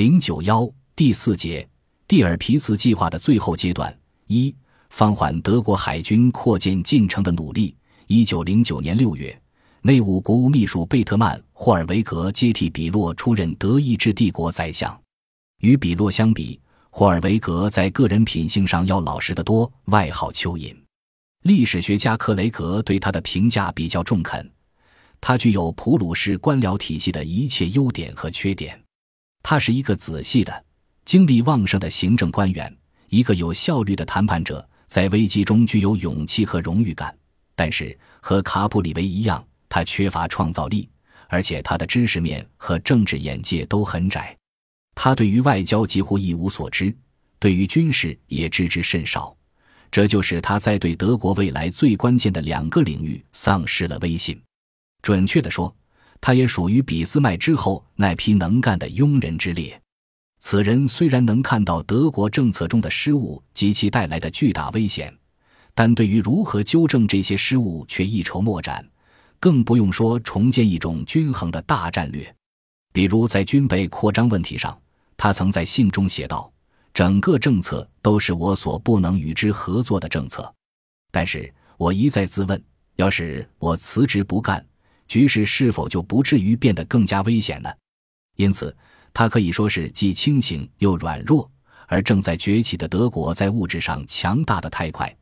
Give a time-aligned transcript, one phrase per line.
[0.00, 1.68] 零九幺第四节，
[2.08, 3.94] 蒂尔皮茨计划的最后阶段
[4.28, 4.56] 一，
[4.88, 7.76] 放缓德国海军扩建进程的努力。
[8.06, 9.38] 一九零九年六月，
[9.82, 14.98] 内务国务秘书贝特曼·霍尔维格接替比洛出任德意志帝国宰相。
[15.58, 16.58] 与比洛相比，
[16.88, 20.74] 霍尔维格在个人品性上要老实得多，外号蚯蚓。
[21.42, 24.50] 历史学家克雷格对他的评价比较中肯，
[25.20, 28.82] 他具有普鲁士官僚体系的一切优点和缺点。
[29.42, 30.64] 他是一个仔细的、
[31.04, 32.74] 精力旺盛的行政官员，
[33.08, 37.16] 一个有效率的谈判者，在危机中具有勇气和荣誉感。
[37.54, 40.88] 但是，和卡普里维一样，他缺乏创造力，
[41.28, 44.36] 而且他的知识面和政治眼界都很窄。
[44.94, 46.94] 他对于外交几乎一无所知，
[47.38, 49.36] 对于军事也知之甚少。
[49.90, 54.40] 这就是他在对德国未来最关键的两个领域丧失了威信。
[55.02, 55.74] 准确地说，
[56.20, 59.80] 他也属于俾斯麦之后那批能干的庸人之列。
[60.38, 65.14] 此人虽然能看到德国政策中的失误及其带来的巨大危险，
[65.74, 68.86] 但对于如何纠正这些失误却一筹莫展，
[69.38, 72.34] 更不用说重建一种均衡的大战略。
[72.92, 74.78] 比如在军备扩张问题上，
[75.16, 76.50] 他曾在信中写道
[76.94, 80.52] ：“整个政策都是我所不能与之合作的政策。”
[81.12, 82.62] 但是我一再自问：
[82.96, 84.64] 要是我辞职不干，
[85.10, 87.68] 局势是否就不至于变得更加危险呢？
[88.36, 88.74] 因此，
[89.12, 91.50] 他可以说是既清醒又软弱，
[91.88, 95.12] 而正在崛起的德国在物质上强大的太快，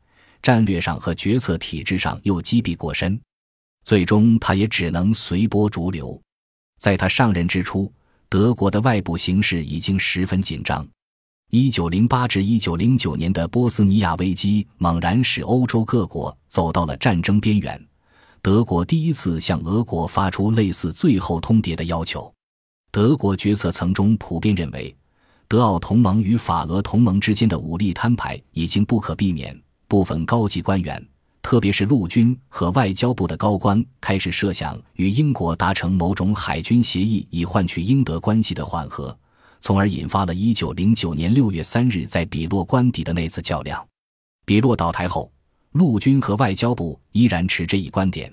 [0.43, 3.19] 战略上和决策体制上又积弊过深，
[3.83, 6.21] 最终他也只能随波逐流。
[6.79, 7.91] 在他上任之初，
[8.29, 10.87] 德国的外部形势已经十分紧张。
[11.51, 17.83] 一九零八至一九零九年的波斯尼亚危机猛然使欧洲各国走到了战争边缘。
[18.41, 22.33] 德国第一次向俄国发出类似最后通牒的要求。
[22.93, 24.97] 德国决策层中普遍认为，
[25.49, 29.61] 德奥同盟与法俄同盟之间的武力摊牌已经不可避免。
[29.89, 31.05] 部分高级官员，
[31.43, 39.17] 特别是陆军和外交部的高官，开始设想与英国达成某种海军协议，以换取英德关系的缓和，
[39.61, 43.85] 从而引发了一九零九年六月三日在比洛官邸的那次较量。
[44.47, 45.31] 比洛倒台后。
[45.73, 48.33] 陆军和外交部依然持这一观点，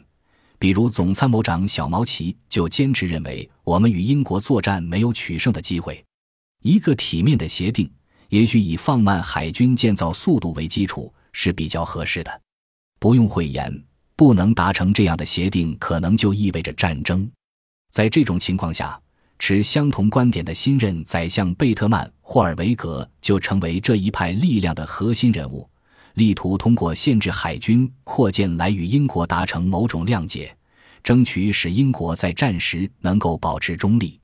[0.57, 6.03] 比如总参谋长小毛奇就坚持认为，我们与英国作战没有取胜的机会。
[6.63, 7.91] 一个体面的协定，
[8.29, 12.41] 也许以放慢海军建造速度为基础是比较合适的。
[12.99, 13.83] 不用讳言，
[14.15, 17.29] 不能达成这样的协定，可能就意味着战争。
[17.91, 18.99] 在这种情况下，
[19.37, 25.69] 持相同观点的新任宰相贝特曼·霍尔维格就成为这一派力量的核心人物。
[26.15, 30.55] 力图通过限制海军扩建来与英国达成某种谅解，
[31.03, 34.17] 争取使英国在战时能够保持中立。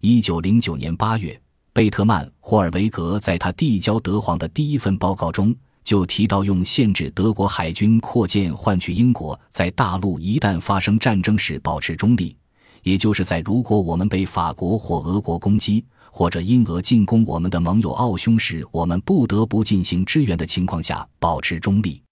[0.00, 1.38] 一九零九年八月，
[1.74, 5.54] 贝特曼·霍尔维格在他递交德皇的第一份报告中
[5.84, 12.34] 就提到，用限制德国海军扩建换取英国在大陆一旦发生战争时保持中立，
[12.82, 15.84] 也就是在如果我们被法国或俄国攻击。
[16.18, 22.02] 或者因俄进攻我们的盟友奥匈时，我们不得不进行支援的情况下保持中立。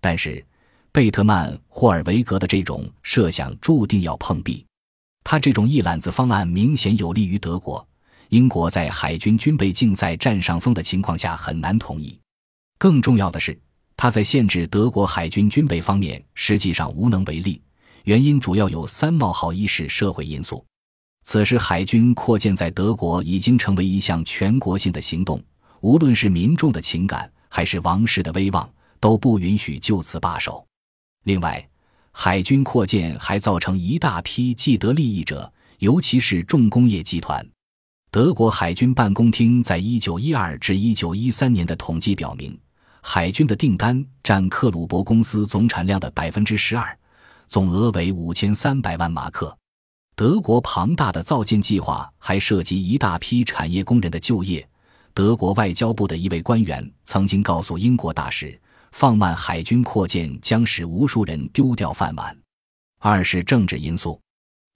[0.00, 0.42] 但是，
[0.90, 4.64] 贝特曼·霍尔维格的这种设想注定要碰壁。
[5.22, 7.86] 他这种一揽子方案明显有利于德国，
[8.30, 12.18] 英国在海军军备竞赛占上风的情况下很难同意。
[12.78, 13.60] 更重要的是，
[13.98, 17.60] 他在限制德国海军军备方面实际上无能为力，
[18.04, 20.64] 原因主要有三冒号一是社会因素。
[21.22, 25.40] 此时，海军扩建在德国已经成为一项全国性的行动，
[25.80, 28.68] 无论是民众的情感还是王室的威望，
[28.98, 30.66] 都不允许就此罢手。
[31.24, 31.64] 另外，
[32.10, 37.46] 海军扩建还造成一大批既得利益者，尤其是重工业集团。
[38.10, 42.58] 德国海军办公厅在一九一二至一九一三年的统计表明，
[43.00, 46.98] 海军的订单占克鲁伯公司总产量的百分之十二，
[47.46, 49.56] 总额为五千三百万马克。
[50.14, 54.66] 德国庞大的造舰计划还涉及一大批产业工人的就业。
[55.14, 58.58] 德国外交部的一位官员曾经告诉英国大使，
[58.92, 62.36] 放慢海军扩建将使无数人丢掉饭碗。
[62.98, 64.20] 二是政治因素，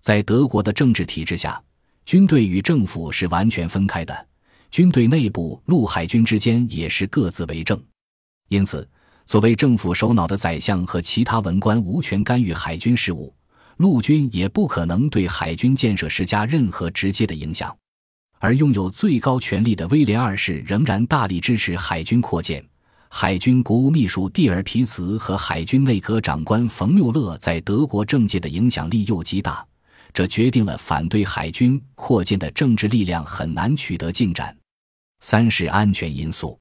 [0.03, 1.63] 在德国的政治体制下，
[2.05, 4.27] 军队与政府是完全分开的，
[4.71, 7.81] 军队内部陆海军之间也是各自为政。
[8.49, 8.89] 因此，
[9.27, 13.35] 作为政府首脑的宰相和其他文官无权干预海军事务。
[13.77, 17.77] 陆军也不可能对海军建设施加任何直接的影响，
[18.39, 22.65] 而拥有最高权力的威廉二世仍然大力支持海军扩建。
[23.09, 29.65] 海军国务秘书蒂尔皮茨和海军内阁长官冯缪勒在德国政界的影响力又极大，
[30.13, 34.57] 这决定了反对海军扩建的政治力量很难取得进展。
[35.21, 36.59] 三是安全因素。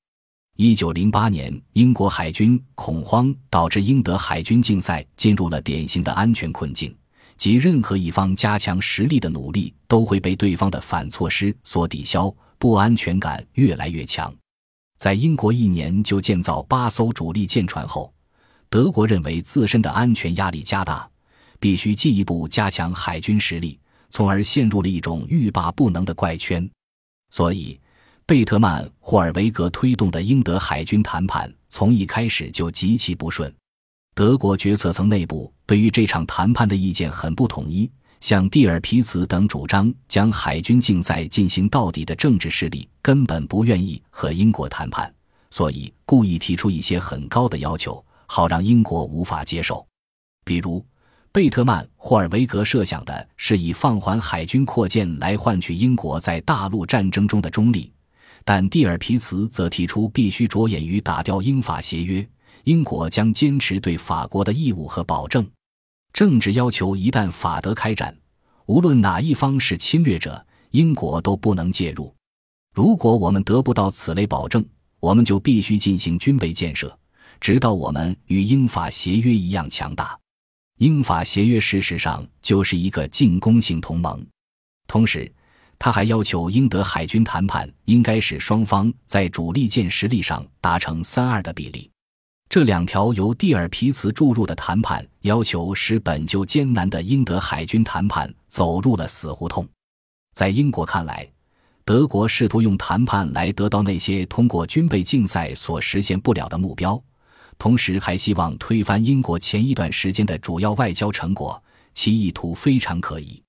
[0.58, 6.96] 一九零八年，英国海军恐慌导致英德海军竞赛进入了典型的安全困境，
[7.38, 14.34] 即任何一方加强实力的努力都会被对方的反措施所抵消，不安全感越来越强。
[14.98, 18.14] 在英国一年就建造八艘主力舰船后，
[18.70, 21.10] 德国认为自身的安全压力加大，
[21.60, 23.80] 必须进一步加强海军实力，
[24.10, 26.70] 从而陷入了一种欲罢不能的怪圈，
[27.32, 27.80] 所以。
[28.28, 33.54] 贝特曼·霍尔维格推动的英德海军谈判从一开始就极其不顺，
[34.16, 37.92] 德国决策层内部对于这场谈判的意见很不统一。
[38.22, 45.14] 像蒂尔皮茨等主张将海军竞赛进行到底的政治势力根本不愿意和英国谈判，
[45.52, 49.86] 所以故意提出一些很高的要求，好让英国无法接受。
[50.46, 50.84] 比如，
[51.34, 57.92] 贝特曼·霍尔维格设想的是以放缓海军扩建来换取英国在大陆战争中的中立。
[58.46, 62.26] 但蒂尔皮茨则提出，必须着眼于打掉英法协约。
[62.66, 65.48] 英国将坚持对法国的义务和保证。
[66.14, 68.16] 政治要求一旦法德开战，
[68.66, 72.14] 无论哪一方是侵略者，英国都不能介入。
[72.74, 74.66] 如果我们得不到此类保证，
[75.00, 76.98] 我们就必须进行军备建设，
[77.40, 80.18] 直到我们与英法协约一样强大。
[80.80, 84.26] 英法协约事实上就是一个进攻性同盟，
[84.88, 85.32] 同时。
[85.78, 91.92] 他还要求英德海军谈判应该使双方在主力舰实力上达成三二的比例。
[92.56, 99.68] 这两条由蒂尔皮茨注入的谈判要求，使本就艰难的英德海军谈判走入了死胡同。
[100.34, 101.30] 在英国看来，
[101.84, 106.98] 德国试图用谈判来得到那些通过军备竞赛所实现不了的目标，
[107.58, 111.62] 同时还希望推翻英国前一段时间的主要外交成果，
[111.94, 113.44] 其意图非常可疑。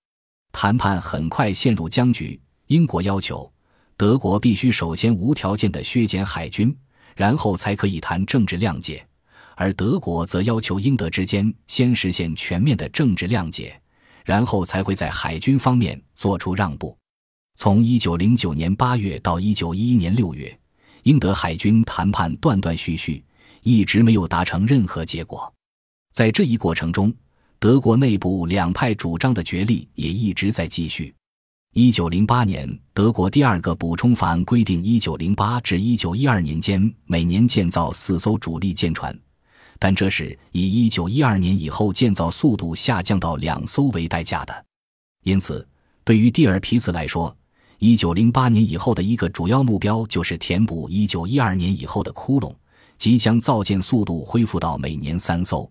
[0.50, 2.40] 谈判很快陷入僵局。
[2.66, 3.48] 英国要求
[3.96, 6.76] 德国必须首先无条件的削减海军，
[7.16, 8.98] 然后才可以谈政治谅解；
[9.56, 13.80] 而德国则要求英德之间先实现全面的政治谅解，
[14.24, 16.96] 然后才会在海军方面做出让步。
[17.56, 20.58] 从1909年8月到1911年6月，
[21.04, 23.24] 英德海军谈判断断续续，
[23.62, 25.50] 一直没有达成任何结果。
[26.12, 27.12] 在这一过程中，
[27.58, 31.14] 德国内部两派主张的角力也一直在继续。
[31.78, 39.14] 一九零八年，德国第二个补充法案规定，一九零八至一九一二年间每年建造四艘主力舰船，
[39.78, 44.64] 但这是以一九一二年以后建造速度下降到两艘为代价的。
[45.24, 45.68] 因此，
[46.02, 47.36] 对于蒂尔皮茨来说，
[47.78, 52.50] 一九零八年以后的一个主要目标就是填补一九一二年以后的窟窿，
[52.96, 55.70] 即将造舰速度恢复到每年三艘。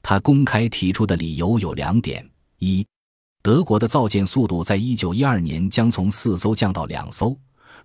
[0.00, 2.24] 他公开提出的理由有两点：
[2.60, 2.86] 一，
[3.42, 7.34] 德国的造舰速度在一九一二年将从四艘降到两艘，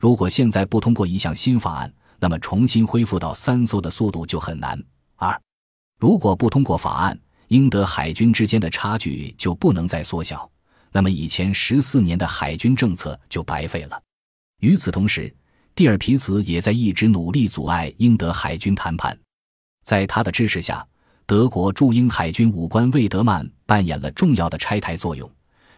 [0.02, 4.78] 如果现在不通过一项新法案，那么重新恢复到三艘的速度就很难；
[5.16, 5.40] 二，
[5.98, 7.18] 如果不通过法案，
[7.48, 10.50] 英德海军之间的差距就不能再缩小，
[10.92, 14.02] 那么以前十四年的海军政策就白费了。
[14.60, 15.34] 与此同时，
[15.74, 19.18] 蒂尔皮茨也在一直努力阻碍英德海军谈判，
[19.86, 20.86] 在他的支持下。
[21.28, 25.28] 德国驻英海军武官魏德曼扮演了重要的拆台作用，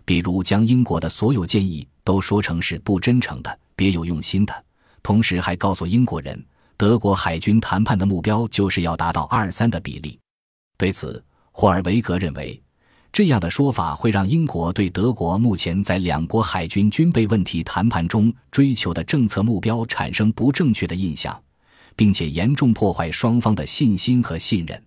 [0.08, 4.64] 比如将英国的所有建议都说成是不真诚的、别有用心的，
[5.04, 6.42] 同时还告诉英国人，
[6.78, 10.18] 德国海军谈判的目标就是要达到二三的比例。
[10.78, 12.64] 对此，霍尔维格认为，
[13.12, 21.38] 这样的说法会让英国对德国目前在两国海军军备问题谈判中追求的政策目标产生不正确的印象，
[21.98, 24.82] 并且严重破坏双方的信心和信任。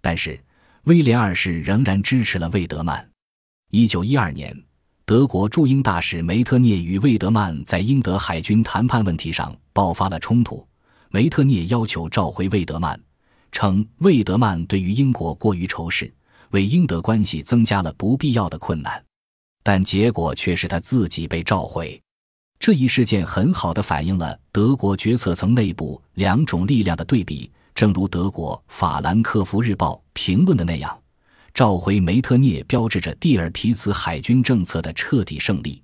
[0.00, 0.42] 但是，
[0.84, 3.06] 威廉二世仍然支持了魏德曼。
[3.74, 4.56] 一九一二年，
[5.04, 10.64] 德国驻英大使梅特涅与魏德曼在英德海军谈判问题上爆发了冲突。
[11.10, 12.96] 梅特涅要求召回魏德曼，
[13.50, 16.08] 称魏德曼对于英国过于仇视，
[16.50, 19.04] 为英德关系增加了不必要的困难。
[19.64, 22.00] 但结果却是他自己被召回。
[22.60, 27.50] 这一事件很好的反映了德国决策层内部两种力量的对比。
[27.74, 30.96] 正如德国《法兰克福日报》评论的那样，
[31.54, 35.80] 召回梅特涅标志着蒂尔皮茨海军政策的彻底胜利。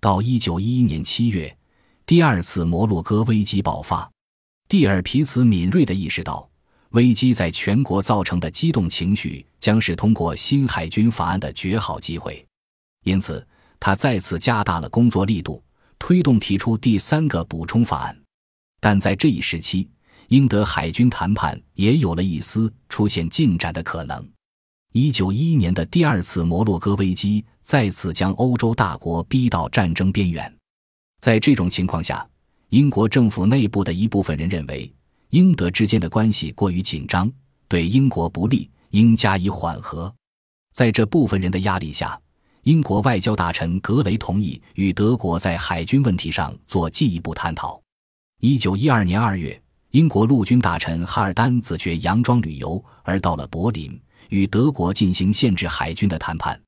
[0.00, 1.56] 到一九一一年七月，
[2.04, 4.10] 第二次摩洛哥危机爆发，
[4.68, 6.50] 蒂尔皮茨敏锐地意识到
[6.90, 12.44] 危机在全国造成的激动情绪将是通过新海军法案的绝好机会，
[13.04, 13.46] 因此
[13.78, 15.62] 他再次加大了工作力度，
[15.96, 18.20] 推动提出第三个补充法案。
[18.80, 19.88] 但在这一时期，
[20.26, 24.28] 英德海军谈判也有了一丝出现进展的可能。
[24.96, 30.56] 一九一一年的第二次摩洛哥危机再次将欧洲大国逼到战争边缘。
[31.20, 32.24] 在这种情况下，
[32.68, 34.88] 英国政府内部的一部分人认为，
[35.30, 37.28] 英德之间的关系过于紧张，
[37.66, 40.14] 对英国不利，应加以缓和。
[40.72, 42.16] 在这部分人的压力下，
[42.62, 47.82] 英国外交大臣格雷同意与德国在海军问题上做进一步探讨。
[48.38, 49.60] 一九一二年二月，
[49.90, 54.00] 英国陆军大臣哈尔丹自觉佯装旅游而到了柏林，
[54.34, 56.60] 与德国进行限制海军的谈判。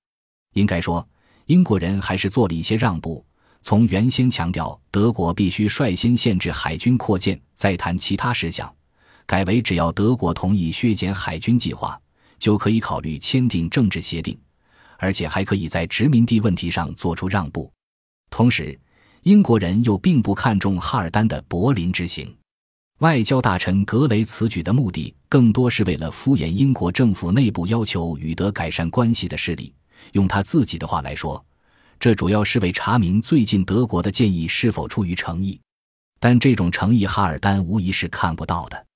[0.55, 1.05] 应该说，
[1.47, 3.27] 英国人还是做了一些让步，
[3.61, 8.73] 从原先强调德国必须率先限制海军扩建，再谈其他事项，
[9.27, 12.01] 改为只要德国同意削减海军计划。
[12.39, 14.39] 就可以考虑签订政治协定，
[14.99, 17.73] 而且还可以在殖民地问题上做出让步。
[18.29, 18.79] 同时，
[19.23, 22.33] 英国人又并不看重哈尔丹的柏林之行。
[23.01, 29.71] 外交大臣格雷此举的目的，更多是为了敷衍英国政府内部要求与德改善关系的势力。
[30.13, 31.45] 用他自己的话来说，
[32.01, 35.61] 这主要是为查明最近德国的建议是否出于诚意。
[36.19, 38.87] 但这种诚意，哈尔丹无疑是看不到的。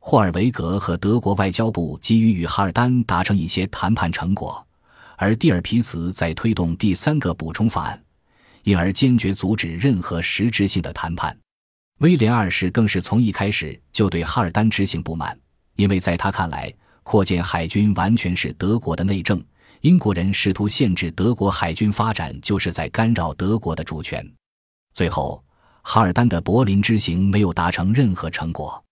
[0.00, 4.66] 霍尔维格和德国外交部急于与哈尔丹达成一些谈判成果，
[5.16, 8.02] 而蒂尔皮茨在推动第三个补充法案，
[8.64, 11.38] 因而坚决阻止任何实质性的谈判。
[11.98, 15.38] 威廉二世更是从一开始就对哈尔丹执行不满，
[15.76, 16.72] 因为在他看来，
[17.04, 19.42] 扩建海军完全是德国的内政，
[19.80, 24.28] 英国人试图限制德国海军发展，就是在干扰德国的主权。
[24.92, 25.42] 最后，
[25.82, 28.83] 哈尔丹的柏林之行没有达成任何成果。